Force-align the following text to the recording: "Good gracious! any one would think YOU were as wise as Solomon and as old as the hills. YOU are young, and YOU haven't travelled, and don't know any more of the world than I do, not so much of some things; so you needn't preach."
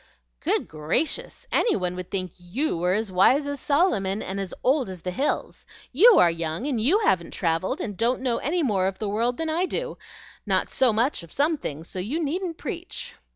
"Good 0.39 0.67
gracious! 0.67 1.45
any 1.51 1.75
one 1.75 1.95
would 1.95 2.09
think 2.09 2.31
YOU 2.35 2.75
were 2.75 2.95
as 2.95 3.11
wise 3.11 3.45
as 3.45 3.59
Solomon 3.59 4.23
and 4.23 4.39
as 4.39 4.51
old 4.63 4.89
as 4.89 5.03
the 5.03 5.11
hills. 5.11 5.63
YOU 5.91 6.17
are 6.17 6.31
young, 6.31 6.65
and 6.65 6.81
YOU 6.81 6.97
haven't 7.03 7.35
travelled, 7.35 7.79
and 7.79 7.95
don't 7.95 8.21
know 8.23 8.37
any 8.37 8.63
more 8.63 8.87
of 8.87 8.97
the 8.97 9.07
world 9.07 9.37
than 9.37 9.47
I 9.47 9.67
do, 9.67 9.99
not 10.43 10.71
so 10.71 10.91
much 10.91 11.21
of 11.21 11.31
some 11.31 11.55
things; 11.55 11.87
so 11.87 11.99
you 11.99 12.19
needn't 12.19 12.57
preach." 12.57 13.13